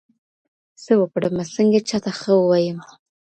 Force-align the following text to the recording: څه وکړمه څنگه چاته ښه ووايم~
څه 0.83 0.91
وکړمه 1.01 1.43
څنگه 1.53 1.79
چاته 1.89 2.11
ښه 2.19 2.31
ووايم~ 2.35 2.79